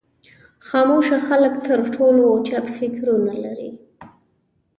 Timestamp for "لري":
3.43-3.69